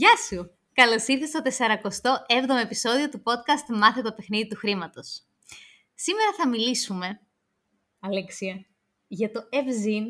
[0.00, 0.50] Γεια σου!
[0.72, 5.22] Καλώς ήρθες στο 47ο επεισόδιο του podcast «Μάθε το παιχνίδι του χρήματος».
[5.94, 7.20] Σήμερα θα μιλήσουμε,
[8.00, 8.66] Αλέξια,
[9.06, 10.04] για το ευζήν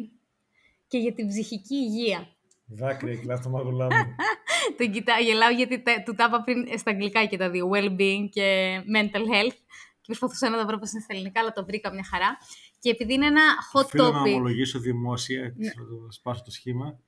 [0.87, 2.29] και για την ψυχική υγεία.
[2.67, 4.15] Δάκρυα, κλάς το μαγουλά μου.
[4.79, 8.29] Τον κοιτάω, γελάω γιατί τε- του τα είπα πριν στα αγγλικά και τα δύο, well-being
[8.31, 9.57] και mental health.
[10.01, 12.37] Και προσπαθούσα να τα βρω πώς είναι στα ελληνικά, αλλά το βρήκα μια χαρά.
[12.79, 13.43] Και επειδή είναι ένα
[13.73, 14.27] hot Οφείλω να topic...
[14.27, 17.01] ομολογήσω δημόσια, να το σπάσω το σχήμα,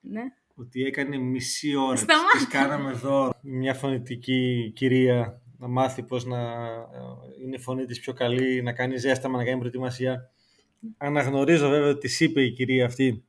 [0.00, 0.22] Ναι.
[0.60, 1.92] Ότι έκανε μισή ώρα.
[1.92, 2.30] της- Σταμάτα.
[2.32, 8.00] της κάναμε εδώ μια φωνητική κυρία να μάθει πώς να ε, είναι η φωνή της
[8.00, 10.30] πιο καλή, να κάνει ζέσταμα, να κάνει προετοιμασία.
[10.96, 13.24] Αναγνωρίζω βέβαια ότι της είπε η κυρία αυτή.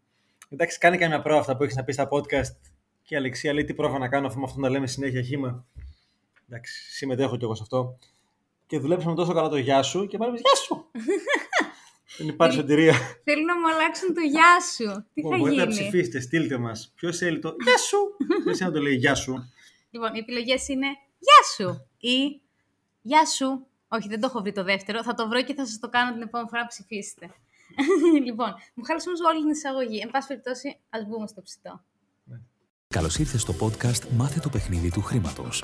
[0.49, 2.55] Εντάξει, κάνει καμιά πρόβα αυτά που έχεις να πεις στα podcast
[3.03, 5.65] και η Αλεξία λέει τι πρόβα να κάνω αφού με αυτό να λέμε συνέχεια χήμα.
[6.49, 7.97] Εντάξει, συμμετέχω κι εγώ σε αυτό.
[8.67, 10.85] Και δουλέψαμε τόσο καλά το γεια σου και πάλι γεια σου.
[12.17, 12.93] Δεν υπάρχει σωτηρία.
[13.23, 15.05] Θέλουν να μου αλλάξουν το γεια σου.
[15.13, 15.89] Τι θα Μπορείτε να γίνει.
[15.89, 16.91] ψηφίσετε, στείλτε μας.
[16.95, 17.97] Ποιος θέλει το Γεια σου!
[18.43, 19.33] Ποιο να το λέει Γεια σου.
[19.89, 20.87] Λοιπόν, οι επιλογές είναι
[21.19, 22.41] Γεια σου ή
[23.01, 23.65] Γεια σου.
[23.87, 25.03] Όχι, δεν το έχω βρει το δεύτερο.
[25.03, 27.29] Θα το βρω και θα σας το κάνω την επόμενη φορά που ψηφίσετε.
[28.27, 29.99] λοιπόν, μου χάλασε όμως όλη την εισαγωγή.
[29.99, 31.83] Εν πάση περιπτώσει, ας μπούμε στο ψητό.
[32.87, 35.63] Καλώς ήρθες στο podcast «Μάθε το παιχνίδι του χρήματος».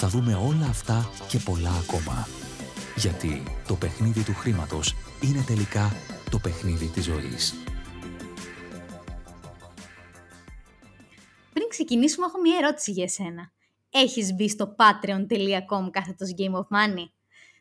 [0.00, 2.28] θα δούμε όλα αυτά και πολλά ακόμα.
[2.96, 5.92] Γιατί το παιχνίδι του χρήματος είναι τελικά
[6.30, 7.54] το παιχνίδι της ζωής.
[11.52, 13.52] Πριν ξεκινήσουμε, έχω μία ερώτηση για εσένα.
[13.90, 17.06] Έχεις μπει στο patreon.com κάθετος Game of Money?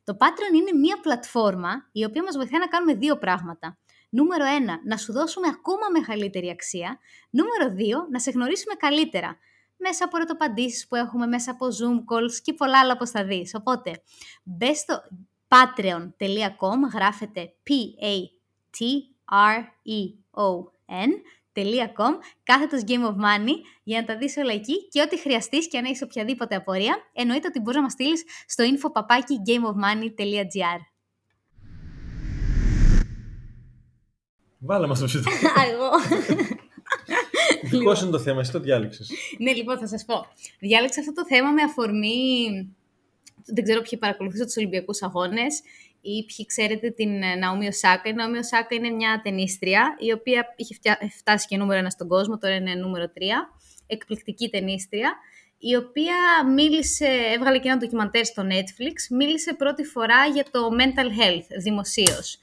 [0.03, 3.77] Το Patreon είναι μία πλατφόρμα η οποία μας βοηθάει να κάνουμε δύο πράγματα.
[4.09, 4.47] Νούμερο 1,
[4.85, 6.99] να σου δώσουμε ακόμα μεγαλύτερη αξία.
[7.29, 7.75] Νούμερο
[8.05, 9.37] 2, να σε γνωρίσουμε καλύτερα.
[9.77, 13.55] Μέσα από ερωτοπαντήσεις που έχουμε, μέσα από Zoom calls και πολλά άλλα όπως θα δεις.
[13.55, 14.01] Οπότε,
[14.43, 15.01] μπες στο
[15.47, 18.27] patreon.com, γράφεται P-A-T-R-E-O-N
[21.97, 22.11] .com,
[22.43, 25.85] κάθετος Game of Money, για να τα δεις όλα εκεί και ό,τι χρειαστείς και αν
[25.85, 30.79] έχεις οποιαδήποτε απορία, εννοείται ότι μπορείς να μας στείλεις στο info.gameofmoney.gr
[34.59, 35.29] Βάλε μας το ψητό.
[35.71, 35.89] Εγώ.
[37.63, 39.09] Δικό σου είναι το θέμα, εσύ το διάλεξες.
[39.37, 40.27] ναι, λοιπόν, θα σας πω.
[40.59, 42.15] Διάλεξα αυτό το θέμα με αφορμή...
[43.53, 45.61] Δεν ξέρω ποιοι παρακολουθήσατε τους Ολυμπιακούς Αγώνες
[46.01, 48.09] ή ποιοι ξέρετε την ε, Ναόμι Οσάκα.
[48.09, 52.07] Η Ναόμι Οσάκα είναι μια ταινίστρια η οποία είχε φτια- φτάσει και νούμερο ένα στον
[52.07, 53.49] κόσμο, τώρα είναι νούμερο τρία.
[53.87, 55.13] Εκπληκτική ταινίστρια,
[55.57, 56.15] η οποία
[56.53, 62.39] μίλησε, έβγαλε και ένα ντοκιμαντέρ στο Netflix, μίλησε πρώτη φορά για το mental health δημοσίως.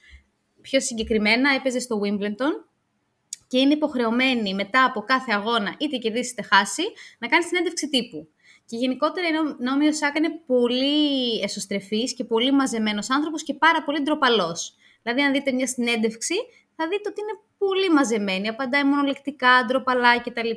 [0.61, 2.65] Πιο συγκεκριμένα έπαιζε στο Wimbledon
[3.55, 6.83] και είναι υποχρεωμένη μετά από κάθε αγώνα, είτε κερδίσει είτε χάσει,
[7.19, 8.27] να κάνει συνέντευξη τύπου.
[8.65, 13.83] Και γενικότερα η Νο- Νόμι Οσάκα είναι πολύ εσωστρεφής και πολύ μαζεμένος άνθρωπος και πάρα
[13.83, 14.75] πολύ ντροπαλός.
[15.03, 16.33] Δηλαδή, αν δείτε μια συνέντευξη,
[16.75, 20.49] θα δείτε ότι είναι πολύ μαζεμένη, απαντάει μονολεκτικά, ντροπαλά κτλ.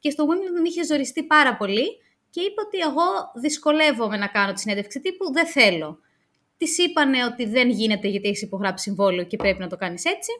[0.00, 1.86] Και στο Wimbledon είχε ζοριστεί πάρα πολύ
[2.30, 5.98] και είπε ότι εγώ δυσκολεύομαι να κάνω τη συνέντευξη τύπου, δεν θέλω.
[6.56, 10.30] Της είπανε ότι δεν γίνεται γιατί έχεις υπογράψει συμβόλαιο και πρέπει να το κάνεις έτσι.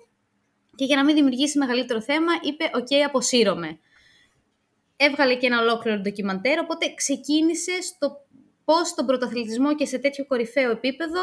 [0.79, 3.79] Και για να μην δημιουργήσει μεγαλύτερο θέμα, είπε: Οκ, αποσύρωμαι.
[4.97, 8.27] Έβγαλε και ένα ολόκληρο ντοκιμαντέρ, οπότε ξεκίνησε στο
[8.65, 11.21] πώς στον πρωταθλητισμό και σε τέτοιο κορυφαίο επίπεδο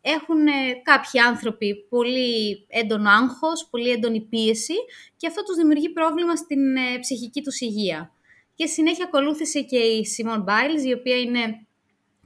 [0.00, 0.52] έχουν ε,
[0.82, 4.74] κάποιοι άνθρωποι πολύ έντονο άγχος, πολύ έντονη πίεση
[5.16, 8.12] και αυτό τους δημιουργεί πρόβλημα στην ε, ψυχική τους υγεία.
[8.54, 11.66] Και συνέχεια ακολούθησε και η Simone Biles, η οποία είναι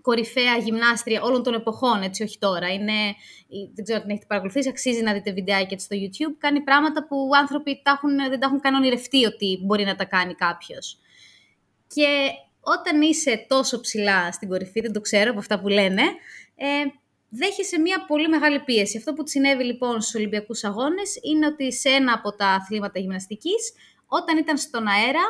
[0.03, 2.73] κορυφαία γυμνάστρια όλων των εποχών, έτσι όχι τώρα.
[2.73, 2.93] Είναι,
[3.75, 6.35] δεν ξέρω αν την έχετε παρακολουθήσει, αξίζει να δείτε βιντεάκια της στο YouTube.
[6.39, 10.05] Κάνει πράγματα που άνθρωποι τα έχουν, δεν τα έχουν καν ονειρευτεί ότι μπορεί να τα
[10.05, 10.99] κάνει κάποιος.
[11.95, 12.31] Και
[12.61, 16.03] όταν είσαι τόσο ψηλά στην κορυφή, δεν το ξέρω από αυτά που λένε,
[16.57, 16.67] ε,
[17.29, 18.97] δέχεσαι μια πολύ μεγάλη πίεση.
[18.97, 23.01] Αυτό που τη συνέβη λοιπόν στους Ολυμπιακούς Αγώνες είναι ότι σε ένα από τα αθλήματα
[23.01, 23.73] γυμναστικής,
[24.07, 25.21] όταν ήταν στον αέρα,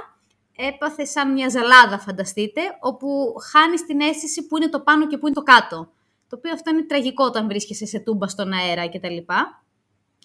[0.56, 5.26] έπαθε σαν μια ζαλάδα, φανταστείτε, όπου χάνεις την αίσθηση που είναι το πάνω και που
[5.26, 5.88] είναι το κάτω.
[6.28, 9.16] Το οποίο αυτό είναι τραγικό όταν βρίσκεσαι σε τούμπα στον αέρα κτλ.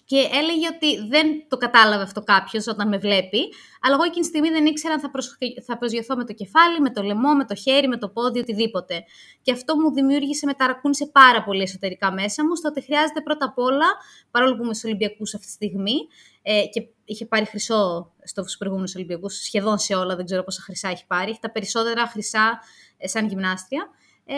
[0.08, 3.38] Και έλεγε ότι δεν το κατάλαβε αυτό κάποιος όταν με βλέπει,
[3.80, 5.38] αλλά εγώ εκείνη τη στιγμή δεν ήξερα αν θα, προσ...
[5.66, 9.04] θα προσγειωθώ με το κεφάλι, με το λαιμό, με το χέρι, με το πόδι, οτιδήποτε.
[9.42, 13.44] Και αυτό μου δημιούργησε, με ταρακούνησε πάρα πολύ εσωτερικά μέσα μου, στο ότι χρειάζεται πρώτα
[13.46, 13.86] απ' όλα,
[14.30, 15.96] παρόλο που είμαι στους Ολυμπιακούς αυτή τη στιγμή,
[16.42, 20.88] ε, και είχε πάρει χρυσό στους προηγούμενους Ολυμπιακούς, σχεδόν σε όλα, δεν ξέρω πόσα χρυσά
[20.88, 21.30] έχει πάρει.
[21.30, 22.60] Έχει τα περισσότερα χρυσά
[22.96, 23.90] ε, σαν γυμνάστρια,
[24.24, 24.34] ε,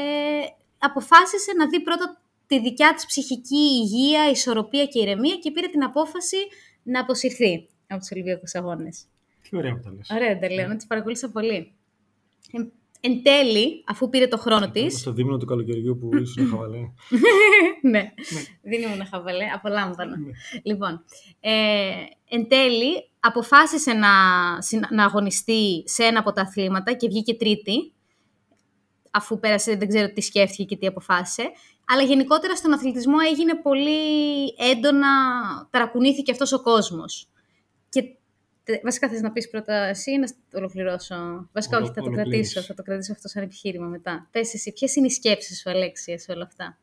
[0.78, 5.82] αποφάσισε να δει πρώτα τη δικιά της ψυχική υγεία, ισορροπία και ηρεμία και πήρε την
[5.84, 6.36] απόφαση
[6.82, 9.04] να αποσυρθεί από τους Ολυμπιακούς Αγώνες.
[9.42, 10.10] Τι ωραία που τα λες.
[10.10, 11.72] Ωραία, τα λέω, να τις παρακολούθησα πολύ.
[12.52, 16.78] Εν, εν τέλει, αφού πήρε το χρόνο της, Στο δίμηνο του καλοκαιριού που ήσουν χαβαλέ.
[17.92, 18.12] ναι,
[18.62, 20.16] δεν ήμουν χαβαλέ, απολάμβανα.
[20.62, 21.04] λοιπόν,
[21.40, 21.52] ε,
[22.28, 24.08] εν τέλει αποφάσισε να,
[24.58, 27.92] συνα- να αγωνιστεί σε ένα από τα αθλήματα και βγήκε τρίτη,
[29.10, 31.50] αφού πέρασε, δεν ξέρω τι σκέφτηκε και τι αποφάσισε.
[31.86, 34.00] Αλλά γενικότερα στον αθλητισμό έγινε πολύ
[34.72, 35.08] έντονα,
[35.70, 37.28] ταρακουνήθηκε αυτός ο κόσμος.
[37.88, 38.02] Και
[38.64, 42.00] τε- βασικά θες να πεις πρώτα εσύ ή να το ολοκληρώσω; Βασικά Ολο- όχι, θα
[42.02, 42.30] το ολοκλήρεις.
[42.52, 44.28] κρατήσω, θα το κρατήσω αυτό σαν επιχείρημα μετά.
[44.30, 46.78] Πες εσύ, ποιες είναι οι σκέψεις σου Αλέξια σε όλα αυτά;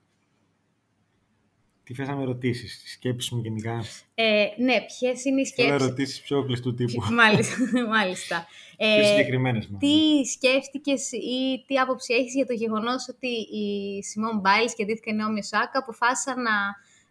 [1.88, 3.84] Τι θες να με ρωτήσεις, τις σκέψεις μου γενικά;
[4.16, 5.86] Ε, ναι, ποιες είναι οι Θέλω σκέψει.
[5.86, 7.04] ερωτήσεις πιο κλειστού τύπου.
[7.14, 7.56] μάλιστα.
[7.90, 8.48] μάλιστα.
[8.78, 9.80] Πιο Ε, συγκεκριμένες μάλλον.
[9.80, 15.12] τι σκέφτηκες ή τι άποψη έχεις για το γεγονός ότι η Σιμών Μπάιλς και αντίθετα
[15.12, 16.52] η Νόμι Σάκα αποφάσισαν να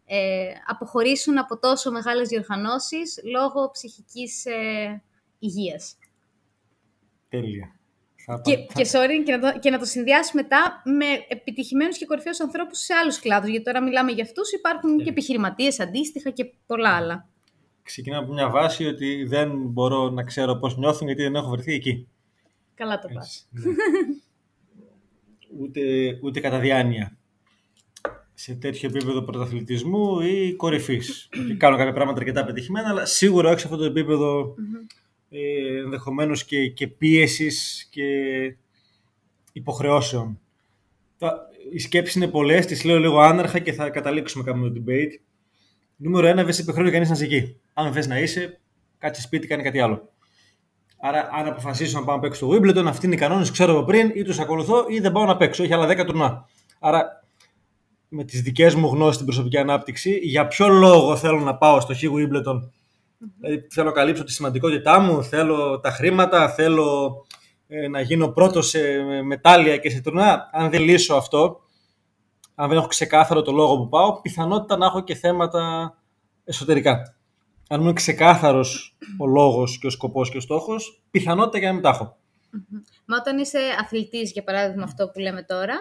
[0.07, 5.03] ε, αποχωρήσουν από τόσο μεγάλες διοργανώσεις λόγω ψυχικής ε,
[5.39, 5.99] υγείας;
[7.29, 7.75] Τέλεια.
[8.29, 11.99] Θα, Και, θα- και, sorry, και, να το, και να το συνδυάσει μετά με επιτυχημένους
[11.99, 13.49] και κορυφαίους ανθρώπους σε άλλους κλάδους.
[13.51, 17.29] Γιατί τώρα μιλάμε για αυτούς, υπάρχουν και επιχειρηματίες αντίστοιχα και πολλά άλλα.
[17.83, 21.73] Ξεκινάω από μια βάση ότι δεν μπορώ να ξέρω πώς νιώθουν γιατί δεν έχω βρεθεί
[21.73, 22.09] εκεί.
[22.75, 23.49] Καλά το πας.
[23.55, 23.75] Έτσι, ναι.
[25.63, 25.81] ούτε,
[26.23, 27.17] ούτε κατά διάνοια.
[28.35, 31.29] Σε τέτοιο επίπεδο πρωταθλητισμού ή κορυφής.
[31.59, 34.55] κάνω κάποια πράγματα αρκετά πετυχημένα, αλλά σίγουρα όχι σε αυτό το επίπεδο
[35.31, 38.03] ε, ενδεχομένως και, και πίεσης και
[39.53, 40.41] υποχρεώσεων.
[41.19, 45.21] Τα- Οι σκέψεις είναι πολλές, τις λέω λίγο άναρχα και θα καταλήξουμε κάπου το debate.
[45.97, 47.57] Νούμερο ένα, δεν σε υποχρεώνει κανείς να είσαι εκεί.
[47.73, 48.61] Αν θε να είσαι,
[48.99, 50.09] κάτσε σπίτι, κάνει κάτι άλλο.
[51.01, 53.85] Άρα, αν αποφασίσω να πάω να παίξω στο Wimbledon, αυτοί είναι οι κανόνες, ξέρω από
[53.85, 55.63] πριν, ή τους ακολουθώ, ή δεν πάω να παίξω.
[55.63, 56.49] Έχει άλλα 10 τουρνά.
[56.81, 57.25] Άρα,
[58.09, 61.95] με τις δικές μου γνώσεις στην προσωπική ανάπτυξη, για ποιο λόγο θέλω να πάω στο
[61.95, 62.69] Χίγου Wimbledon.
[63.41, 67.17] Δηλαδή, θέλω να καλύψω τη σημαντικότητά μου, θέλω τα χρήματα, θέλω
[67.67, 70.49] ε, να γίνω πρώτος σε μετάλλια και σε τουρνά.
[70.53, 71.61] Αν δεν λύσω αυτό,
[72.55, 75.95] αν δεν έχω ξεκάθαρο το λόγο που πάω, πιθανότητα να έχω και θέματα
[76.45, 77.17] εσωτερικά.
[77.69, 81.75] Αν μου είναι ξεκάθαρος ο λόγος και ο σκοπός και ο στόχος, πιθανότητα για να
[81.75, 82.17] μην τα έχω.
[83.05, 85.75] Μα όταν είσαι αθλητής, για παράδειγμα αυτό που λέμε τώρα,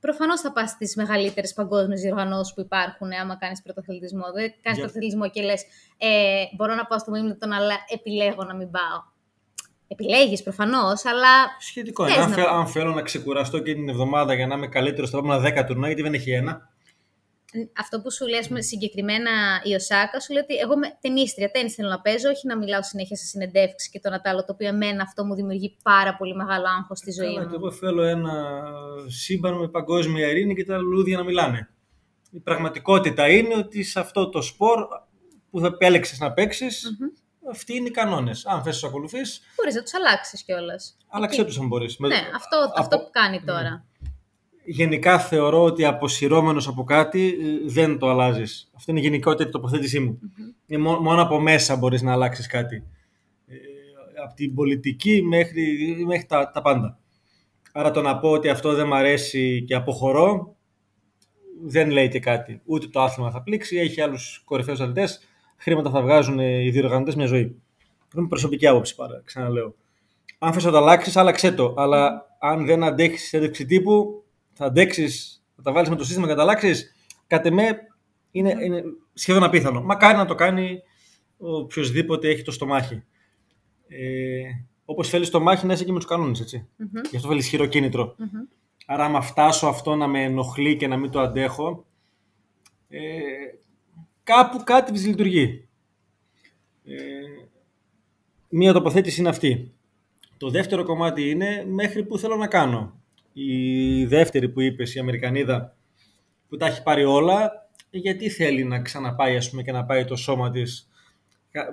[0.00, 4.24] προφανώς θα πας στις μεγαλύτερες παγκόσμιες διοργανώσεις που υπάρχουν, άμα κάνεις πρωταθλητισμό.
[4.34, 5.62] Δεν κάνεις Για- πρωταθλητισμό και λες:
[5.98, 6.08] ε,
[6.56, 8.98] Μπορώ να πάω στο Wimbledon, αλλά επιλέγω να μην πάω.
[9.88, 12.24] Επιλέγεις προφανώς, αλλά Σχετικό Θες είναι.
[12.24, 12.58] Αν, να θε- πάω.
[12.58, 15.86] αν θέλω να ξεκουραστώ και την εβδομάδα για να είμαι καλύτερος στα επόμενα 10 τουρνά,
[15.86, 16.69] γιατί δεν έχει ένα.
[17.76, 19.30] Αυτό που σου λέει, ας πούμε, συγκεκριμένα
[19.64, 22.82] η Οσάκα, σου λέει ότι εγώ είμαι ταινίστρια, τέννις θέλω να παίζω, όχι να μιλάω
[22.82, 26.16] συνέχεια σε συνεντεύξεις και το να τ' άλλο, το οποίο εμένα αυτό μου δημιουργεί πάρα
[26.16, 27.48] πολύ μεγάλο άγχος στη ζωή Καλά, μου.
[27.50, 28.62] και εγώ θέλω ένα
[29.06, 31.68] σύμπαν με παγκόσμια ειρήνη και τα λουλούδια να μιλάνε.
[32.30, 34.86] Η πραγματικότητα είναι ότι σε αυτό το σπορ
[35.50, 36.86] που θα επέλεξε να παίξεις,
[37.50, 38.46] αυτοί είναι οι κανόνες.
[38.46, 40.96] Αν θες, τους ακολουθείς, Μπορείς να τους αλλάξεις κιόλας.
[41.08, 41.98] άλλαξε τους αν μπορείς.
[41.98, 43.84] Ναι, αυτό, αυτό που κάνει τώρα.
[44.64, 48.70] Γενικά θεωρώ ότι αποσυρώμενος από κάτι ε, δεν το αλλάζεις.
[48.76, 50.18] Αυτή είναι η γενικότερη τοποθέτησή μου.
[50.66, 52.84] Είναι μο- μόνο από μέσα μπορείς να αλλάξεις κάτι.
[53.46, 53.54] Ε,
[54.24, 55.76] από την πολιτική μέχρι,
[56.06, 56.98] μέχρι τα, τα πάντα.
[57.72, 60.54] Άρα το να πω ότι αυτό δεν μ' αρέσει και αποχωρώ
[61.66, 62.60] δεν λέει και κάτι.
[62.64, 65.20] Ούτε το άθλημα θα πλήξει, έχει άλλους κορυφαίους αθλητές,
[65.56, 67.60] χρήματα θα βγάζουν ε, οι διοργανωτές μια ζωή.
[68.16, 69.74] Είναι προσωπική άποψη πάρα, ξαναλέω.
[70.38, 71.74] Αν θες να το αλλάξεις, άλλαξέ το.
[71.76, 74.24] Αλλά αν δεν αντέχεις συνέντευξη τύπου,
[74.60, 76.94] θα αντέξεις, θα τα βάλεις με το σύστημα και θα τα αλλάξεις,
[77.26, 77.78] κατ' εμέ
[78.30, 79.82] είναι, είναι σχεδόν απίθανο.
[79.82, 80.82] Μακάρι να το κάνει
[81.38, 83.02] οποιοδήποτε έχει το στομάχι.
[83.88, 84.42] Ε,
[84.84, 86.68] όπως θέλεις το μάχη να είσαι και με τους κανόνες, έτσι.
[87.10, 88.16] Γι' αυτό θέλεις ισχυρό κίνητρο.
[88.86, 91.86] Άρα, άμα φτάσω αυτό να με ενοχλεί και να μην το αντέχω,
[92.88, 93.00] ε,
[94.22, 95.68] κάπου κάτι της λειτουργεί.
[96.84, 96.96] Ε,
[98.48, 99.72] μία τοποθέτηση είναι αυτή.
[100.36, 102.99] Το δεύτερο κομμάτι είναι μέχρι που θέλω να κάνω.
[103.32, 105.74] Η δεύτερη που είπες, η Αμερικανίδα,
[106.48, 110.16] που τα έχει πάρει όλα, γιατί θέλει να ξαναπάει ας πούμε, και να πάει το
[110.16, 110.88] σώμα της;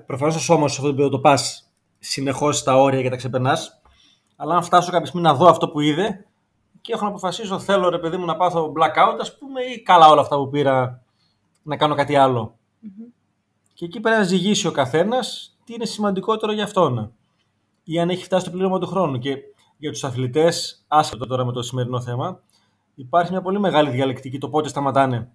[0.05, 3.15] Προφανώς το σώμα σου σε αυτό το επίπεδο το πας συνεχώς στα όρια και τα
[3.15, 3.81] ξεπερνάς.
[4.35, 6.25] Αλλά αν φτάσω κάποια στιγμή να δω αυτό που είδε
[6.81, 10.07] και έχω να αποφασίσω θέλω ρε παιδί μου να πάθω blackout ας πούμε ή καλά
[10.07, 11.01] όλα αυτά που πήρα
[11.63, 12.57] να κάνω κάτι άλλο.
[13.73, 17.11] Και εκεί πρέπει να ζυγίσει ο καθένας τι είναι σημαντικότερο για αυτόν
[17.83, 19.17] ή αν έχει φτάσει στο πλήρωμα του χρόνου.
[19.19, 19.37] Και
[19.77, 22.41] για τους αθλητές, άσχετο τώρα με το σημερινό θέμα,
[22.95, 25.29] υπάρχει μια πολύ μεγάλη διαλεκτική το πότε σταματάνε.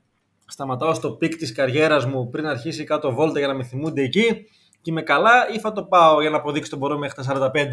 [0.47, 4.47] Σταματάω στο peak της καριέρας μου πριν αρχίσει κάτω βόλτα για να με θυμούνται εκεί
[4.81, 7.67] και είμαι καλά ή θα το πάω για να αποδείξω ότι μπορώ μέχρι τα 45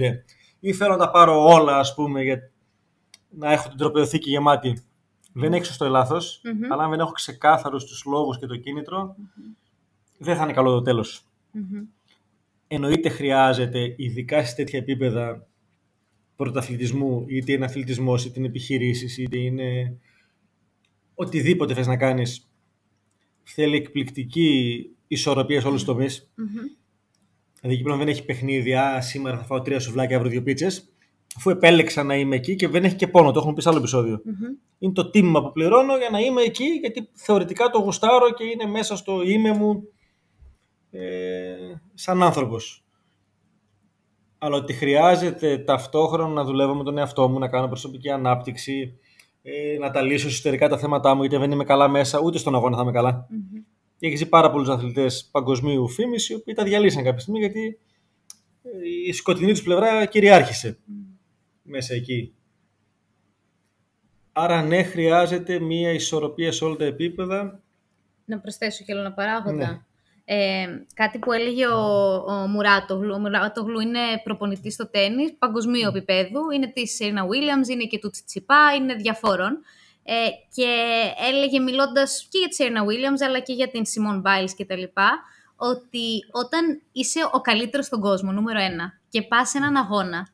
[0.60, 2.52] ή θέλω να τα πάρω όλα ας πούμε για...
[3.30, 4.84] να έχω την τροπεοθήκη γεμάτη.
[5.34, 6.72] Δεν έχει σωστό ή λάθος, Μμμ.
[6.74, 9.16] αλλά αν δεν έχω ξεκάθαρους τους λόγους και το κίνητρο,
[10.18, 11.26] δεν θα είναι καλό το τέλος.
[11.52, 11.84] Μμμ.
[12.68, 15.48] Εννοείται χρειάζεται, ειδικά σε τέτοια επίπεδα
[16.40, 19.98] πρωταθλητισμού, είτε είναι αθλητισμός, είτε είναι επιχειρήσεις, είτε είναι
[21.16, 22.50] οτιδήποτε θες να κάνεις,
[23.44, 26.32] θέλει εκπληκτική ισορροπία σε όλους τους τομείς.
[26.36, 26.48] Μμμ.
[27.60, 30.94] Δηλαδή εκεί πλέον δεν έχει παιχνίδι, α, σήμερα θα φάω τρία σουβλάκια, αύριο δύο πίτσες,
[31.38, 33.78] αφού επέλεξα να είμαι εκεί και δεν έχει και πόνο, το έχουμε πει σε άλλο
[33.78, 34.22] επεισόδιο.
[34.24, 34.56] Μμμ.
[34.80, 38.66] Είναι το τίμημα που πληρώνω για να είμαι εκεί, γιατί θεωρητικά το γουστάρω και είναι
[38.66, 39.84] μέσα στο είμαι μου
[40.92, 41.56] ε,
[41.94, 42.84] σαν άνθρωπος.
[44.42, 49.00] Αλλά ότι χρειάζεται ταυτόχρονα να δουλεύω με τον εαυτό μου, να κάνω προσωπική ανάπτυξη,
[49.42, 52.56] ε, να τα λύσω εσωτερικά τα θέματα μου, γιατί δεν είμαι καλά μέσα, ούτε στον
[52.56, 53.28] αγώνα θα είμαι καλά.
[53.30, 53.64] Μμμ.
[53.98, 57.80] Και έχει δει πάρα πολλούς αθλητές παγκοσμίου φήμης, οι οποίοι τα διαλύσαν κάποια στιγμή γιατί
[58.64, 58.70] ε,
[59.08, 60.80] η σκοτεινή τους πλευρά κυριάρχησε
[61.62, 62.34] μέσα εκεί.
[64.32, 67.62] Άρα ναι, χρειάζεται μία ισορροπία σε όλα τα επίπεδα.
[68.26, 69.72] Να προσθέσω και άλλο ένα παράγοντα.
[69.72, 69.82] Ναι.
[70.32, 73.14] Ε, κάτι που έλεγε ο, ο Μουράτογλου.
[73.14, 76.52] Ο Μουράτογλου είναι προπονητής στο τέννις, παγκοσμίου επίπεδου.
[76.54, 79.60] Είναι της Σέρινα Williams, είναι και του Τσιτσιπά, είναι διαφόρων.
[80.04, 80.68] Ε, και
[81.30, 84.76] έλεγε μιλώντας και για τη Σέρινα Williams, αλλά και για την Simone Biles και τα
[84.76, 85.20] λοιπά,
[85.56, 90.28] ότι όταν είσαι ο καλύτερος στον κόσμο, νούμερο ένα, και πας σε έναν αγώνα,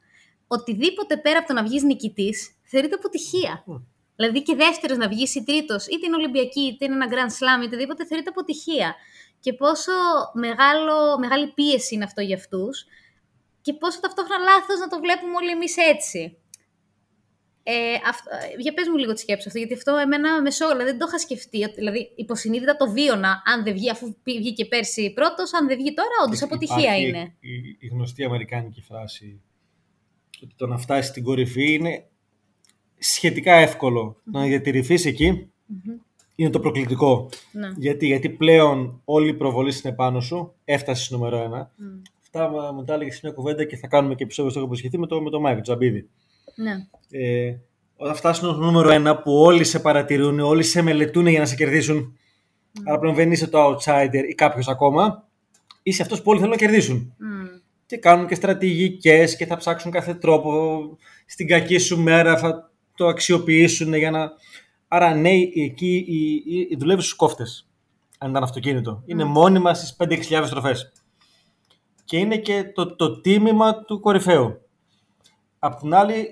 [0.48, 3.64] οτιδήποτε πέρα από το να βγεις νικητής, θεωρείται αποτυχία.
[3.66, 3.76] Μμ.
[4.16, 7.58] Δηλαδή και δεύτερος να βγεις ή τρίτος, είτε είναι Ολυμπιακή, είτε είναι ένα Grand Slam,
[7.58, 8.96] είτε οτιδήποτε, θεωρείται αποτυχία.
[9.46, 9.92] Και πόσο
[10.34, 12.86] μεγάλο, μεγάλη πίεση είναι αυτό για αυτούς,
[13.62, 16.38] και πόσο ταυτόχρονα λάθος να το βλέπουμε όλοι εμείς έτσι.
[17.64, 20.98] Ε, αυτό, για πες μου λίγο τη σκέψη αυτό, γιατί αυτό εμένα με σώλα, δεν
[20.98, 21.64] το είχα σκεφτεί.
[21.64, 25.78] ότι- Δηλαδή, υποσυνείδητα το βίωνα, αν δεν βγει, αφού πη- βγήκε πέρσι πρώτος, αν δεν
[25.78, 27.36] βγει τώρα, όντως αποτυχία Υπάρχει είναι.
[27.40, 29.42] Η, η γνωστή αμερικάνικη φράση
[30.44, 32.06] ότι το να φτάσεις στην κορυφή είναι
[32.98, 34.22] σχετικά εύκολο.
[34.32, 35.98] Το Να διατηρηθείς εκεί Μμμ.
[36.36, 37.30] Είναι το προκλητικό.
[37.52, 37.68] Ναι.
[37.78, 41.72] Γιατί, γιατί πλέον όλη η προβολή είναι πάνω σου, έφτασε νούμερο ένα.
[41.76, 41.86] Μμ.
[42.22, 44.68] Αυτά μου- μου τα έλεγε σε μια κουβέντα και θα κάνουμε και επεισόδιο στο έχω
[44.68, 46.10] υποσχεθεί με το, με το Μάικ Τζαμπίδη.
[46.56, 46.72] Ναι.
[47.10, 47.56] Ε,
[47.98, 51.56] όταν φτάσουν στο νούμερο ένα που όλοι σε παρατηρούν, όλοι σε μελετούν για να σε
[51.56, 52.18] κερδίσουν,
[52.86, 55.28] αλλά πλέον δεν είσαι το outsider ή κάποιος ακόμα,
[55.84, 57.14] είσαι αυτός που όλοι θέλουν να κερδίσουν.
[57.18, 57.46] Μμ.
[57.86, 60.80] Και κάνουν και στρατηγικές και θα ψάξουν κάθε τρόπο
[61.26, 64.32] στην κακή σου μέρα θα το αξιοποιήσουν για να...
[64.88, 67.70] Άρα ναι, εκεί η, η, η δουλεύεις στους κόφτες,
[68.18, 69.04] αν ήταν αυτοκίνητο.
[69.06, 70.92] Είναι μόνιμα στις 5-6 στροφές.
[72.04, 74.62] Και είναι και το, το τίμημα του κορυφαίου.
[75.60, 76.28] Απ' την άλλη,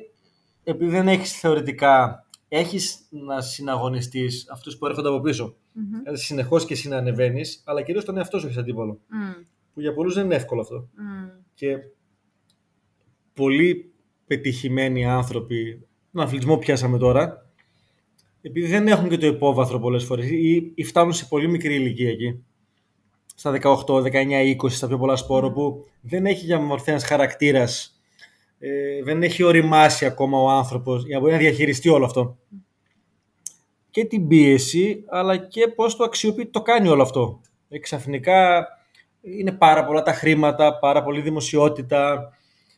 [0.63, 5.55] επειδή δεν έχεις θεωρητικά, έχεις να συναγωνιστείς αυτούς που έρχονται από πίσω.
[5.71, 5.97] Μμμ.
[5.99, 8.99] Δηλαδή, συνεχώς και εσύ να ανεβαίνεις, αλλά κυρίως τον εαυτό σου έχεις αντίπολο.
[9.07, 9.31] Μμ.
[9.73, 11.29] Που για πολλούς δεν είναι εύκολο αυτό Μμ.
[11.53, 11.77] και
[13.33, 13.93] πολύ
[14.27, 17.42] πετυχημένοι άνθρωποι, τον αθλητισμό που πιάσαμε τώρα,
[18.45, 22.09] επειδή δεν έχουν και το υπόβαθρο πολλές φορές ή, ή φτάνουν σε πολύ μικρή ηλικία
[22.09, 22.43] εκεί,
[23.35, 27.99] στα 18, 19, 20, στα πιο πολλά σπόρο που δεν έχει για μορφή ένας χαρακτήρας,
[28.59, 32.37] ε, δεν έχει οριμάσει ακόμα ο άνθρωπος για να μπορεί να διαχειριστεί όλο αυτό.
[33.89, 37.41] Και την πίεση, αλλά και πώς το αξιοποιεί, το κάνει όλο αυτό.
[37.69, 38.67] Ε, ξαφνικά
[39.21, 42.33] είναι πάρα πολλά τα χρήματα, πάρα πολλή δημοσιότητα,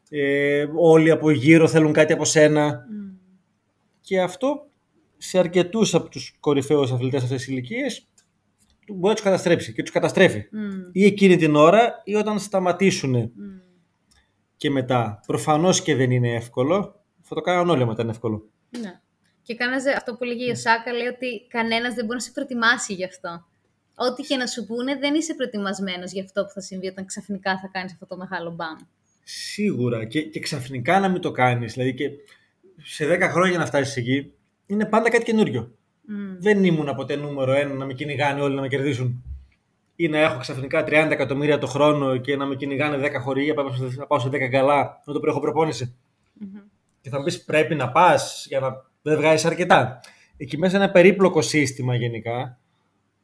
[0.09, 3.15] ε, όλοι από γύρω θέλουν κάτι από σένα Μμ.
[4.01, 4.65] και αυτό
[5.27, 8.07] σε αρκετούς από τους κορυφαίους αθλητές αυτές τις ηλικίες
[8.87, 10.47] μπορεί να τους καταστρέψει και τους καταστρέφει.
[10.51, 10.89] Μμ.
[10.91, 13.31] Ή εκείνη την ώρα ή όταν σταματήσουν Μμ.
[14.57, 15.19] και μετά.
[15.27, 18.49] Προφανώς και δεν είναι εύκολο, θα το κάνουν όλοι μετά είναι εύκολο.
[18.79, 18.99] Ναι.
[19.41, 22.31] Και κανένας, δεν- αυτό που λέγει ο Σάκα λέει ότι κανένας δεν μπορεί να σε
[22.31, 23.45] προετοιμάσει γι' αυτό.
[23.95, 27.59] Ό,τι και να σου πούνε, δεν είσαι προετοιμασμένος γι' αυτό που θα συμβεί όταν ξαφνικά
[27.59, 28.77] θα κάνεις αυτό το μεγάλο μπαμ.
[29.23, 31.73] Σίγουρα και, και ξαφνικά να μην το κάνεις.
[31.73, 32.09] Δηλαδή και
[32.83, 34.33] σε 10 χρόνια να φτάσεις εκεί
[34.65, 35.71] είναι πάντα κάτι καινούριο.
[36.07, 36.35] Μμ.
[36.39, 39.23] Δεν ήμουν ποτέ νούμερο ένα να με κυνηγάνε όλοι να με κερδίσουν.
[39.95, 43.53] Ή να έχω ξαφνικά 30 εκατομμύρια το χρόνο και να με κυνηγάνε 10 χωριά,
[43.97, 45.95] να πάω σε 10 καλά, με το που έχω προπόνηση.
[46.33, 46.59] Μμμ.
[47.01, 49.99] Και θα μου πεις πρέπει να πας για να δεν βγάζεις αρκετά.
[50.37, 52.59] Εκεί μέσα είναι ένα περίπλοκο σύστημα γενικά,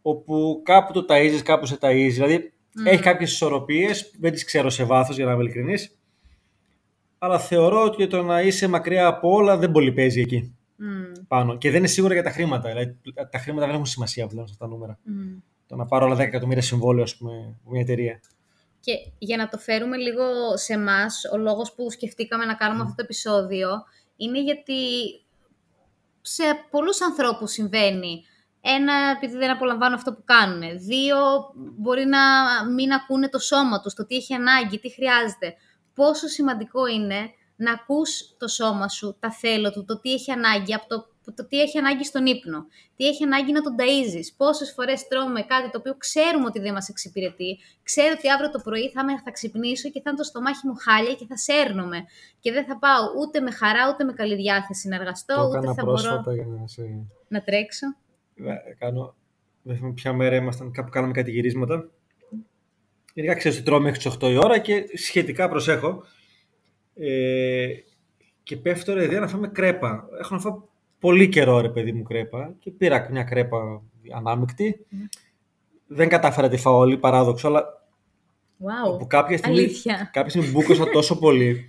[0.02, 2.12] όπου κάπου το ταΐζεις, κάπου σε ταΐζεις.
[2.12, 2.54] Δηλαδή
[2.86, 5.96] έχει κάποιες ισορροπίες, δεν τις ξέρω σε βάθος για να είμαι ειλικρινής.
[7.18, 10.61] Αλλά θεωρώ ότι το να είσαι μακριά από όλα δεν πολύ παίζει εκεί Μμ.
[11.32, 11.58] Πάνω.
[11.58, 12.70] Και δεν είναι σίγουρα για τα χρήματα.
[12.70, 12.98] Δηλαδή,
[13.32, 15.00] τα χρήματα δεν έχουν σημασία πλέον σε αυτά τα νούμερα.
[15.04, 15.38] Μμ.
[15.68, 18.22] Το να πάρω όλα 10 εκατομμύρια συμβόλαιο, ας πούμε, από μια εταιρεία.
[18.80, 20.24] Και για να το φέρουμε λίγο
[20.54, 23.70] σε εμάς, ο λόγος που σκεφτήκαμε να κάνουμε αυτό το επεισόδιο
[24.16, 24.82] είναι γιατί
[26.22, 28.24] σε πολλούς ανθρώπους συμβαίνει.
[28.62, 30.62] Ένα, επειδή δεν απολαμβάνουν αυτό που κάνουν.
[30.80, 31.18] Δύο,
[31.56, 32.20] μπορεί να
[32.76, 35.56] μην ακούνε το σώμα τους, το τι έχει ανάγκη, τι χρειάζεται.
[35.94, 40.74] Πόσο σημαντικό είναι να ακούς το σώμα σου, τα θέλω του, το τι έχει ανάγκη,
[40.74, 44.72] από το, το τι έχει ανάγκη στον ύπνο, τι έχει ανάγκη να τον ταΐζεις, πόσες
[44.76, 48.90] φορές τρώμε κάτι το οποίο ξέρουμε ότι δεν μας εξυπηρετεί, ξέρω ότι αύριο το πρωί
[48.90, 52.00] θα, με, θα ξυπνήσω και θα είναι το στομάχι μου χάλια και θα σέρνομαι
[52.40, 55.58] και δεν θα πάω ούτε με χαρά ούτε με καλή διάθεση να εργαστώ, Το ούτε
[55.58, 56.82] έκανα θα πρόσφατα μπορώ για να σε...
[57.28, 57.88] να τρέξω.
[58.36, 59.16] Ε, Κάνω...
[59.64, 61.90] Δεν θυμάμαι ποια μέρα ήμασταν, κάπου κάναμε κάτι γυρίσματα.
[63.14, 66.04] Γενικά ξέρεις ότι τρώω μέχρι τις 8 η ώρα και σχετικά προσέχω.
[66.96, 67.68] Ε,
[68.44, 70.08] και πέφτω ρε ιδέα να φάμε κρέπα.
[70.20, 70.62] Έχω να φάω
[71.02, 73.82] πολύ καιρό ρε παιδί μου κρέπα και πήρα μια κρέπα
[74.16, 74.86] ανάμεικτη.
[75.88, 77.80] Δεν κατάφερα να τη φάω όλη, παράδοξο, αλλά
[78.64, 78.98] Wow.
[79.00, 80.10] που κάποια στιγμή, Αλήθεια.
[80.14, 81.66] κάποια στιγμή μπούκωσα τόσο πολύ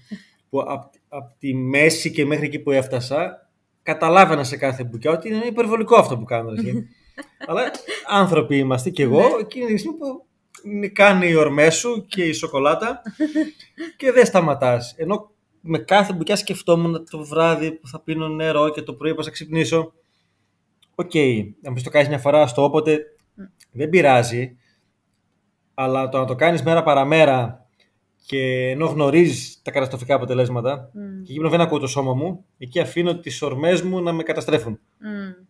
[0.51, 3.51] που από απ τη μέση και μέχρι εκεί που έφτασα
[3.83, 6.51] καταλάβαινα σε κάθε μπουκιά ότι είναι υπερβολικό αυτό που κάνω.
[6.53, 6.89] εσύ.
[7.49, 7.63] Αλλά
[8.09, 9.27] άνθρωποι είμαστε και εγώ Ναι.
[9.41, 10.27] εκείνη τη στιγμή που
[10.93, 13.03] κάνει οι ορμές σου και η σοκολάτα
[13.97, 14.95] και δεν σταματάς.
[14.97, 15.31] Ενώ
[15.63, 19.31] με κάθε μπουκιά σκεφτόμουν το βράδυ που θα πίνω νερό και το πρωί που θα
[19.31, 19.93] ξυπνήσω.
[20.95, 21.15] Οκ,
[21.63, 23.01] να μου το κάνεις μια φορά στο όποτε
[23.73, 24.57] δεν πειράζει,
[25.75, 27.67] αλλά το να το κάνεις μέρα παρά μέρα
[28.27, 31.23] και ενώ γνωρίζεις τα καταστροφικά αποτελέσματα Μμ.
[31.23, 34.23] και εκεί που δεν ακούω το σώμα μου, εκεί αφήνω τις ορμές μου να με
[34.23, 34.81] καταστρέφουν.
[34.99, 35.45] Μμ.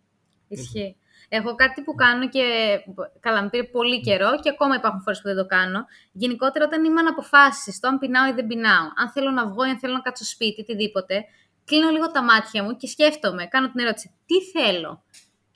[0.47, 0.95] Ισχύει.
[1.37, 2.45] Έχω κάτι που κάνω και
[3.19, 5.85] καλά, μου πήρε πολύ καιρό και ακόμα υπάρχουν φορές που δεν το κάνω.
[6.11, 9.69] Γενικότερα, όταν είμαι αναποφάσιστη, το αν πεινάω ή δεν πεινάω, αν θέλω να βγω ή
[9.69, 11.25] αν θέλω να κάτσω σπίτι, οτιδήποτε,
[11.65, 15.03] κλείνω λίγο τα μάτια μου και σκέφτομαι, κάνω την ερώτηση, τι θέλω;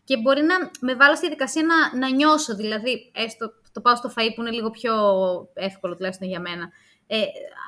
[0.04, 4.10] Και μπορεί να με βάλω στη διαδικασία να, να νιώσω, δηλαδή, έστω το πάω στο
[4.16, 4.94] φαΐ που είναι λίγο πιο
[5.54, 6.70] εύκολο τουλάχιστον για μένα.
[7.08, 7.18] Ε,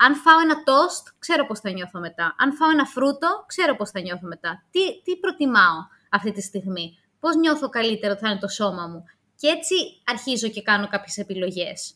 [0.05, 2.35] αν φάω ένα τόστ, ξέρω πώς θα νιώθω μετά.
[2.37, 4.63] Αν φάω ένα φρούτο, ξέρω πώς θα νιώθω μετά.
[4.71, 9.03] Τι, τι προτιμάω αυτή τη στιγμή; Πώς νιώθω καλύτερο ότι θα είναι το σώμα μου;
[9.35, 11.93] Και έτσι αρχίζω και κάνω κάποιες επιλογές.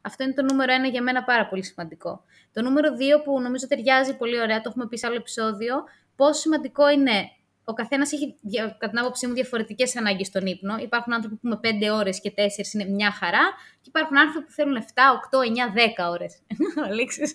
[0.00, 2.24] Αυτό είναι το νούμερο ένα για μένα πάρα πολύ σημαντικό.
[2.52, 5.84] Το νούμερο δύο που νομίζω ταιριάζει πολύ ωραία, το έχουμε πει σε άλλο επεισόδιο,
[6.16, 7.30] πόσο σημαντικό είναι
[7.64, 10.76] ο καθένας έχει, δια- κατά την άποψή μου, διαφορετικές ανάγκες στον ύπνο.
[10.78, 13.42] Υπάρχουν άνθρωποι που με 5 ώρες και 4 είναι μια χαρά,
[13.80, 16.38] και υπάρχουν άνθρωποι που θέλουν 7, 8, 9, 10 ώρες.
[16.88, 17.32] Αλήξεις.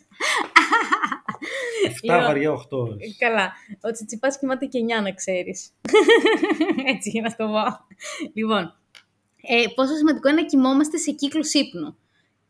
[1.87, 3.15] 7 Λοιπόν, βαριά 8 ώρες.
[3.19, 3.53] Καλά.
[3.81, 5.69] Ο Τσιτσιπάς κοιμάται και 9, να ξέρεις.
[6.93, 7.85] Έτσι, για να το πω.
[8.33, 8.75] Λοιπόν,
[9.41, 11.97] ε, πόσο σημαντικό είναι να κοιμόμαστε σε κύκλους ύπνου.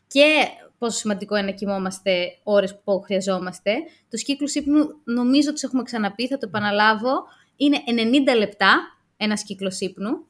[0.08, 0.46] Και
[0.78, 3.74] πόσο σημαντικό είναι να κοιμόμαστε ώρες που χρειαζόμαστε.
[4.10, 7.12] Τους κύκλους ύπνου νομίζω ότι τους έχουμε ξαναπεί, θα το επαναλάβω.
[7.62, 7.78] Είναι
[8.34, 10.28] 90 λεπτά ένας κύκλος ύπνου.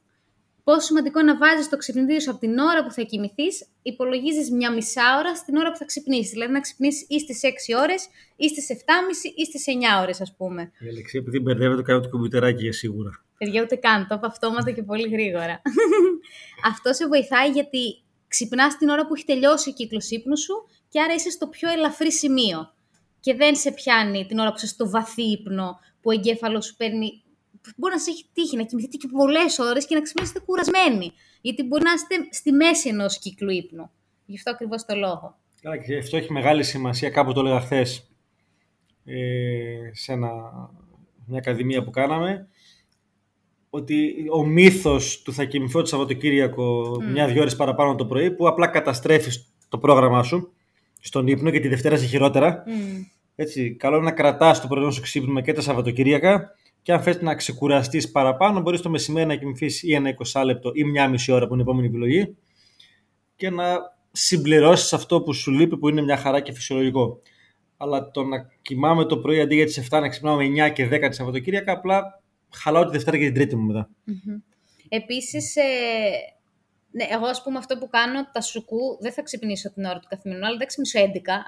[0.64, 4.50] Πόσο σημαντικό είναι να βάζεις το ξυπνητήρι σου από την ώρα που θα κοιμηθείς, υπολογίζεις
[4.50, 6.30] μια μισά ώρα στην ώρα που θα ξυπνήσεις.
[6.30, 8.74] Δηλαδή να ξυπνήσεις ή στις 6 ώρες, ή στις 7.30
[9.36, 10.72] ή στις 9 ώρες ας πούμε.
[10.78, 13.24] Η Αλεξία, επειδή μπερδεύεται, κάνω το κομπιουτεράκι για σίγουρα.
[13.38, 14.06] Παιδιά, ούτε καν.
[14.08, 15.62] Το είπα αυτόματα και πολύ γρήγορα.
[16.70, 20.54] Αυτό σε βοηθάει γιατί ξυπνάς την ώρα που έχει τελειώσει ο κύκλος ύπνου σου
[20.88, 22.72] και άρα είσαι στο πιο ελαφρύ σημείο.
[23.20, 26.76] Και δεν σε πιάνει την ώρα που είσαι στο βαθύ ύπνο, που ο εγκέφαλος σου
[26.76, 27.22] παίρνει.
[27.76, 31.12] Μπορεί να σε έχει τύχει να κοιμηθείτε και πολλές ώρες και να ξυπνήσετε κουρασμένοι.
[31.40, 33.90] Γιατί μπορεί να είστε στη μέση ενός κύκλου ύπνου.
[34.26, 35.38] Γι' αυτό ακριβώς το λόγο.
[35.62, 37.10] Καλά, και αυτό έχει μεγάλη σημασία.
[37.10, 38.10] Κάπου το έλεγα χθες
[39.04, 40.30] ε, σε ένα,
[41.26, 42.48] μια ακαδημία που κάναμε.
[43.70, 48.66] Ότι ο μύθος του θα κοιμηθώ το Σαββατοκύριακο μια-δυο ώρες παραπάνω το πρωί που απλά
[48.66, 50.52] καταστρέφεις το πρόγραμμά σου
[51.00, 52.64] στον ύπνο και τη Δευτέρα σε χειρότερα.
[53.34, 57.20] Έτσι, καλό είναι να κρατάς το πρωινό σου ξύπνημα και τα Σαββατοκύριακα και αν θες
[57.20, 61.32] να ξεκουραστείς παραπάνω μπορείς το μεσημέρι να κοιμηθείς ή ένα 20 λεπτό ή μια μισή
[61.32, 62.36] ώρα που είναι η επόμενη επιλογή
[63.36, 63.78] και να
[64.12, 67.20] συμπληρώσεις αυτό που σου λείπει που είναι μια χαρά και φυσιολογικό.
[67.76, 70.88] Αλλά το να κοιμάμαι το πρωί αντί για τις 7 να ξυπνάω με 9 και
[70.92, 73.90] 10 τη Σαββατοκύριακα απλά χαλάω τη Δευτέρα και την Τρίτη μου μετά.
[74.88, 75.62] Επίσης, ε,
[76.90, 80.08] ναι, εγώ ας πούμε αυτό που κάνω, τα σουκού, δεν θα ξυπνήσω την ώρα του
[80.08, 81.02] καθημερινού, αλλά δεν θα ξυπνήσω 11.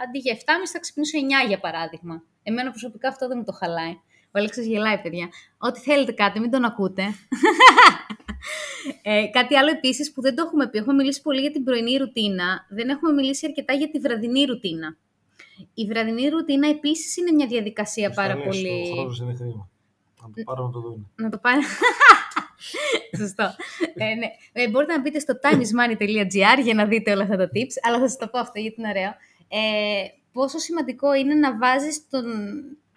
[0.04, 0.40] Αντί για 7,5
[0.72, 2.22] θα ξυπνήσω 9 για παράδειγμα.
[2.42, 3.92] Εμένα προσωπικά αυτό δεν μου το χαλάει.
[4.34, 5.28] Ο Αλέξης γελάει, παιδιά.
[5.58, 7.02] Ό,τι θέλετε κάτι, μην τον ακούτε.
[9.02, 11.96] ε, κάτι άλλο επίσης που δεν το έχουμε πει, έχουμε μιλήσει πολύ για την πρωινή
[11.96, 14.96] ρουτίνα, δεν έχουμε μιλήσει αρκετά για τη βραδινή ρουτίνα.
[15.74, 18.88] Η βραδινή ρουτίνα επίσης είναι μια διαδικασία πάρα Στο λες, πολύ...
[18.88, 19.68] Το χρόνος είναι χρήμα.
[20.22, 21.10] Να το πάρω να το δουν.
[21.14, 21.60] Να το πάρει.
[23.20, 23.54] Σωστό.
[23.94, 24.26] ε, ναι.
[24.52, 28.08] ε, μπορείτε να μπείτε στο timesmoney.gr για να δείτε όλα αυτά τα tips, αλλά θα
[28.08, 29.12] σας το πω αυτό γιατί είναι ωραίο.
[29.48, 32.24] Ε, πόσο σημαντικό είναι να βάζεις τον,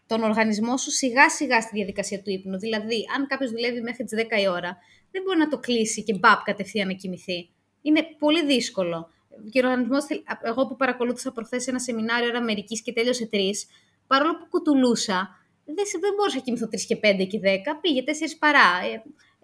[0.08, 2.58] τον οργανισμό σου σιγά σιγά στη διαδικασία του ύπνου.
[2.60, 4.78] Δηλαδή, αν κάποιος δουλεύει μέχρι τις 10 η ώρα,
[5.12, 7.49] δεν μπορεί να το κλείσει και μπαπ κατευθείαν να κοιμηθεί.
[7.82, 9.10] Είναι πολύ δύσκολο.
[9.51, 13.38] Και ο οργανισμός, θέλ- εγώ που παρακολούθησα προχθές ένα σεμινάριο ώρα Αμερικής και τέλειωσε 3,
[14.08, 15.30] παρόλο που κουτουλούσα,
[15.65, 17.45] δεν, σε- δεν μπορούσα να κοιμηθώ 3 και 5 και 10,
[17.82, 18.67] πήγε 4 παρά.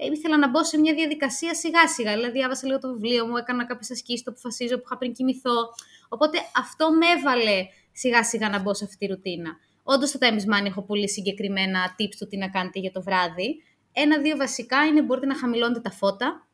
[0.02, 2.14] Ε, ε, ήθελα να μπω σε μια διαδικασία σιγά σιγά.
[2.14, 5.58] Δηλαδή, διάβασα λίγο το βιβλίο μου, έκανα κάποιες ασκήσεις, το αποφασίζω που είχα πριν κοιμηθώ.
[6.10, 9.52] Οπότε αυτό με έβαλε σιγά σιγά να μπω σε αυτή τη ρουτίνα.
[9.84, 13.02] Όντως στο Time is Money έχω πολύ συγκεκριμένα tips του τι να κάνετε για το
[13.02, 13.64] βράδυ.
[13.94, 16.48] Ένα-δύο βασικά είναι μπορείτε να χαμηλώνετε τα φώτα,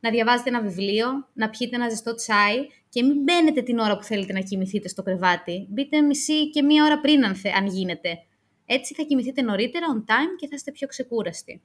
[0.00, 4.02] να διαβάζετε ένα βιβλίο, να πιείτε ένα ζεστό τσάι και μην μπαίνετε την ώρα που
[4.02, 5.66] θέλετε να κοιμηθείτε στο κρεβάτι.
[5.70, 8.18] Μπείτε μισή και μία ώρα πριν αν, θε, αν γίνεται.
[8.66, 11.62] Έτσι θα κοιμηθείτε νωρίτερα, on time και θα είστε πιο ξεκούραστοι.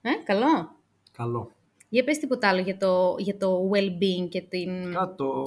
[0.00, 0.76] Ε, καλό.
[1.12, 1.50] Καλό.
[1.88, 4.96] Για πες τίποτα άλλο για το, για το well-being και την...
[4.96, 5.44] Α, το,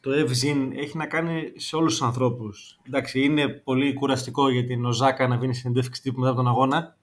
[0.00, 2.78] το Evzin έχει να κάνει σε όλους τους ανθρώπους.
[2.86, 6.96] Εντάξει, είναι πολύ κουραστικό για την Οζάκα να βγαίνει συνεντεύξη τύπου μετά από τον αγώνα.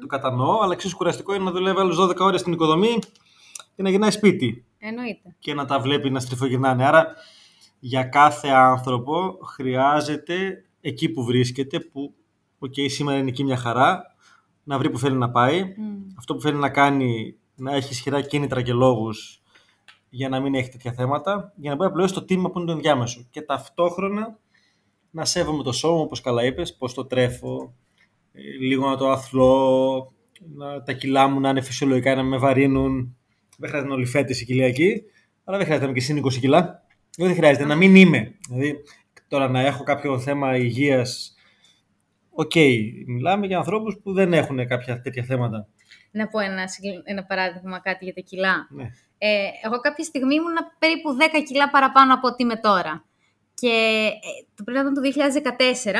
[0.00, 2.98] Το κατανοώ, αλλά εξίσου κουραστικό είναι να δουλεύει άλλος 12 ώρες στην οικοδομή
[3.76, 4.64] και να γυρνάει σπίτι.
[4.78, 5.34] Εννοείται.
[5.38, 6.86] Και να τα βλέπει να στριφογυρνάνε.
[6.86, 7.14] Άρα
[7.78, 12.14] για κάθε άνθρωπο χρειάζεται εκεί που βρίσκεται, που
[12.58, 14.16] οκ, σήμερα είναι εκεί μια χαρά,
[14.70, 15.74] να βρει που θέλει να πάει.
[16.18, 19.42] Αυτό που θέλει να κάνει, να έχει ισχυρά κίνητρα και λόγους
[20.08, 22.66] για να μην έχει τέτοια θέματα, για να μπορεί να πληρώσει το τίμημα που είναι
[22.66, 23.26] το ενδιάμεσο.
[23.30, 24.38] Και ταυτόχρονα
[25.10, 27.74] να σέβομαι το σώμα, όπως καλά είπες, πώς το τρέφω,
[28.32, 30.12] ε, λίγο να το αθλώ,
[30.56, 33.16] να, τα κιλά μου να είναι φυσιολογικά, να με βαρύνουν.
[33.58, 35.02] Δεν χρειάζεται να είναι όλοι ηλικιακοί,
[35.44, 36.82] αλλά δεν χρειάζεται να είμαι και συν 20 κιλά.
[37.16, 38.34] Δεν χρειάζεται να μην είμαι.
[38.48, 38.76] Δηλαδή,
[39.28, 41.34] τώρα να έχω κάποιο θέμα υγείας,
[42.30, 45.68] OK, okay, μιλάμε για ανθρώπους που δεν έχουν κάποια τέτοια θέματα.
[46.10, 46.64] Να πω ένα,
[47.04, 48.66] ένα παράδειγμα κάτι για τα κιλά.
[48.70, 48.84] Ναι.
[49.18, 53.04] Ε, εγώ κάποια στιγμή ήμουν περίπου 10 κιλά παραπάνω από ό,τι είμαι τώρα.
[53.54, 53.68] Και
[54.06, 55.92] ε, το πριν ήταν το 2014,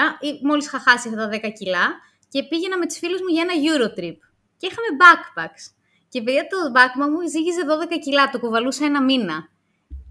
[0.43, 1.87] μόλις είχα χάσει αυτά τα 10 κιλά
[2.29, 4.19] και πήγαινα με τις φίλους μου για ένα Eurotrip.
[4.57, 5.65] Και είχαμε backpacks.
[6.09, 7.63] Και παιδιά το backpack μου ζύγιζε
[7.95, 9.49] 12 κιλά, το κουβαλούσα ένα μήνα.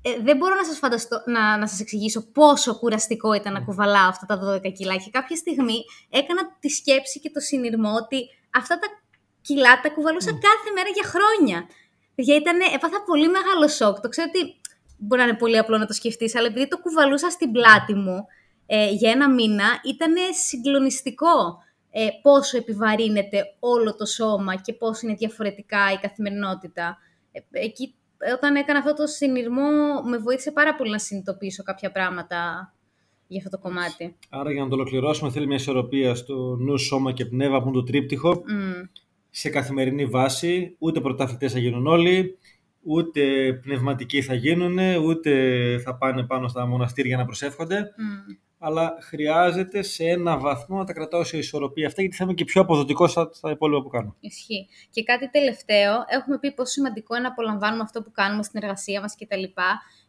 [0.01, 4.09] Ε, δεν μπορώ να σας, φανταστώ, να, να σας εξηγήσω πόσο κουραστικό ήταν να κουβαλάω
[4.09, 4.95] αυτά τα 12 κιλά.
[4.95, 8.87] Και κάποια στιγμή έκανα τη σκέψη και το συνειρμό ότι αυτά τα
[9.41, 11.67] κιλά τα κουβαλούσα κάθε μέρα για χρόνια.
[12.15, 13.99] Γιατί ήταν, έπαθα πολύ μεγάλο σοκ.
[13.99, 14.55] Το ξέρω ότι
[14.97, 18.25] μπορεί να είναι πολύ απλό να το σκεφτείς, αλλά επειδή το κουβαλούσα στην πλάτη μου
[18.65, 20.13] ε, για ένα μήνα, ήταν
[20.45, 26.97] συγκλονιστικό ε, πόσο επιβαρύνεται όλο το σώμα και πόσο είναι διαφορετικά η καθημερινότητα.
[27.31, 27.95] Ε, εκεί,
[28.35, 32.73] όταν έκανα αυτό το συνειρμό, με βοήθησε πάρα πολύ να συνειδητοποιήσω κάποια πράγματα
[33.27, 34.15] για αυτό το κομμάτι.
[34.29, 37.77] Άρα για να το ολοκληρώσουμε θέλει μια ισορροπία στο νου, σώμα και πνεύμα που είναι
[37.77, 38.43] το τρίπτυχο.
[39.29, 42.37] Σε καθημερινή βάση, ούτε πρωταθλητές θα γίνουν όλοι,
[42.83, 45.31] ούτε πνευματικοί θα γίνουν, ούτε
[45.83, 47.93] θα πάνε πάνω στα μοναστήρια να προσεύχονται
[48.59, 52.43] αλλά χρειάζεται σε ένα βαθμό να τα κρατάω σε ισορροπία αυτά, γιατί θα είμαι και
[52.43, 54.15] πιο αποδοτικός στα, στα υπόλοιπα που κάνω.
[54.19, 54.67] Ισχύει.
[54.89, 59.01] Και κάτι τελευταίο, έχουμε πει πόσο σημαντικό είναι να απολαμβάνουμε αυτό που κάνουμε στην εργασία
[59.01, 59.43] μας κτλ.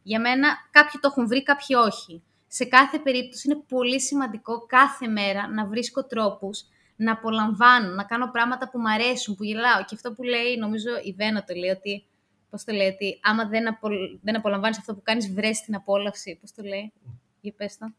[0.03, 2.23] Για μένα, κάποιοι το έχουν βρει, κάποιοι όχι.
[2.47, 6.65] Σε κάθε περίπτωση είναι πολύ σημαντικό κάθε μέρα να βρίσκω τρόπους
[6.97, 9.85] να απολαμβάνω, να κάνω πράγματα που μου αρέσουν, που γελάω.
[9.85, 12.05] Και αυτό που λέει, νομίζω η Βένα το λέει, ότι
[12.51, 14.19] Πώς το λέει, ότι άμα δεν, απολ...
[14.23, 16.39] δεν απολαμβάνεις αυτό που κάνεις, βρες την απόλαυση.
[16.41, 16.93] Πώς το λέει,
[17.41, 17.95] για πες το.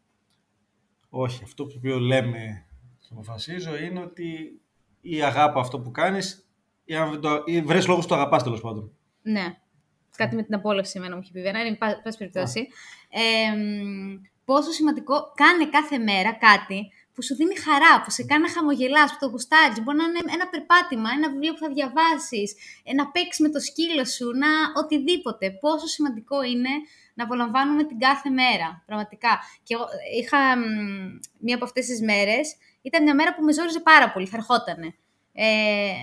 [1.10, 2.66] Όχι, αυτό που οποίο λέμε
[3.00, 4.62] και αποφασίζω είναι ότι
[5.02, 6.50] ή αγάπη αυτό που κάνεις
[6.86, 8.92] ή, το, ή βρες λόγους το αγαπάς τέλος πάντων.
[9.22, 9.56] Ναι.
[10.16, 11.42] Κάτι με την απόλαυση εμένα μου έχει πει.
[11.42, 12.68] Δεν είναι πάση περιπτώσει.
[13.10, 13.56] Ε,
[14.46, 19.10] πόσο σημαντικό κάνε κάθε μέρα κάτι που σου δίνει χαρά, που σε κάνει να χαμογελάς,
[19.12, 19.78] που το γουστάρεις.
[19.84, 22.50] Μπορεί να είναι ένα περπάτημα, ένα βιβλίο που θα διαβάσεις,
[22.84, 25.46] ε, να παίξεις με το σκύλο σου, να οτιδήποτε.
[25.64, 26.74] Πόσο σημαντικό είναι
[27.18, 29.32] να απολαμβάνουμε την κάθε μέρα, πραγματικά.
[29.66, 29.86] Και εγώ
[30.20, 30.40] είχα
[31.46, 32.46] μία από αυτές τις μέρες,
[32.82, 34.90] ήταν μια μέρα που με ζόριζε πάρα πολύ, θα ερχότανε.
[35.34, 35.94] Ε,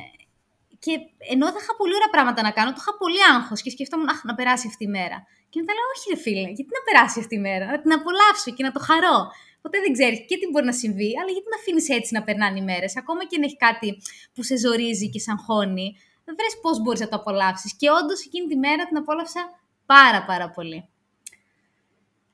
[0.84, 0.92] και
[1.32, 4.20] ενώ θα είχα πολύ ωραία πράγματα να κάνω, το είχα πολύ άγχος και σκεφτόμουν αχ,
[4.24, 5.18] να περάσει αυτή η μέρα.
[5.50, 8.48] Και μετά λέω, Όχι, ρε φίλε, γιατί να περάσει αυτή η μέρα, να την απολαύσω
[8.56, 9.18] και να το χαρώ.
[9.62, 12.58] Ποτέ δεν ξέρεις και τι μπορεί να συμβεί, αλλά γιατί να αφήνεις έτσι να περνάνε
[12.58, 13.98] οι μέρες, ακόμα και αν έχει κάτι
[14.34, 15.96] που σε ζορίζει και σαν χώνει.
[16.24, 17.76] Βρες πώς μπορείς να το απολαύσεις.
[17.76, 19.42] Και όντως εκείνη τη μέρα την απόλαυσα
[19.86, 20.88] πάρα πάρα πολύ.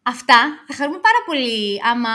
[0.06, 0.64] Αυτά.
[0.66, 2.10] Θα χαρούμε πάρα πολύ άμα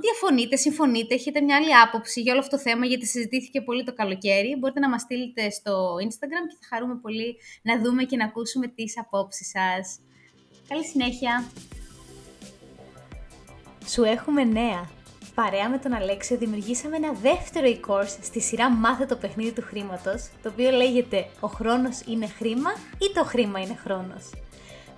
[0.00, 3.92] διαφωνείτε, συμφωνείτε, έχετε μια άλλη άποψη για όλο αυτό το θέμα, γιατί συζητήθηκε πολύ το
[3.92, 4.56] καλοκαίρι.
[4.58, 8.66] Μπορείτε να μας στείλετε στο Instagram και θα χαρούμε πολύ να δούμε και να ακούσουμε
[8.66, 10.00] τις απόψεις σας.
[10.68, 11.50] Καλή συνέχεια!
[13.86, 14.88] Σου έχουμε νέα!
[15.34, 20.28] Παρέα με τον Αλέξιο δημιουργήσαμε ένα δεύτερο e-course στη σειρά Μάθε το παιχνίδι του χρήματος,
[20.42, 24.30] το οποίο λέγεται «Ο χρόνος είναι χρήμα» ή «Το χρήμα είναι χρόνος».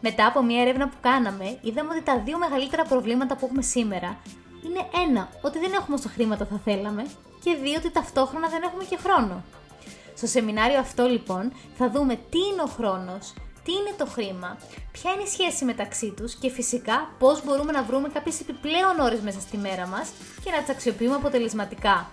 [0.01, 4.17] Μετά από μια έρευνα που κάναμε, είδαμε ότι τα δύο μεγαλύτερα προβλήματα που έχουμε σήμερα
[4.65, 7.07] είναι ένα, ότι δεν έχουμε όσο χρήματα θα θέλαμε
[7.45, 9.45] και δύο, ότι ταυτόχρονα δεν έχουμε και χρόνο.
[10.15, 13.35] Στο σεμινάριο αυτό λοιπόν θα δούμε τι είναι ο χρόνος,
[13.65, 14.59] τι είναι το χρήμα,
[14.93, 19.21] ποια είναι η σχέση μεταξύ τους και φυσικά πώς μπορούμε να βρούμε κάποιες επιπλέον ώρες
[19.21, 20.09] μέσα στη μέρα μας
[20.45, 22.11] και να τις αξιοποιούμε αποτελεσματικά.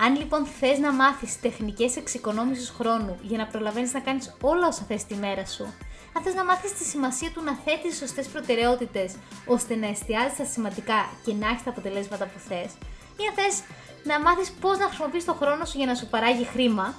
[0.00, 4.84] Αν λοιπόν θες να μάθεις τεχνικές εξοικονόμησης χρόνου για να προλαβαίνεις να κάνεις όλα όσα
[4.88, 5.74] θες τη μέρα σου,
[6.16, 9.14] Αν θες να μάθεις τη σημασία του να θέτεις σωστές προτεραιότητες
[9.46, 12.72] ώστε να εστιάζεις στα σημαντικά και να έχεις τα αποτελέσματα που θες,
[13.16, 13.62] ή αν θες
[14.04, 16.94] να μάθεις πώς να χρησιμοποιείς το χρόνο σου για να σου παράγει χρήμα,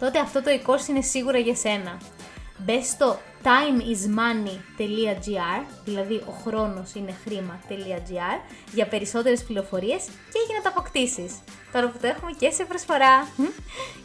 [0.00, 1.98] τότε αυτό το e-course είναι σίγουρα για σένα.
[2.64, 8.40] Μπες στο timeismoney.gr, δηλαδή ο χρόνος είναι χρήμα.gr,
[8.72, 11.38] για περισσότερες πληροφορίες και για να τα αποκτήσεις.
[11.72, 13.28] Τώρα που το έχουμε και σε προσφορά.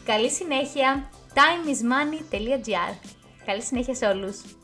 [0.04, 1.10] Καλή συνέχεια!
[1.34, 2.94] timeismoney.gr
[3.46, 4.55] Καλή συνέχεια σε όλους!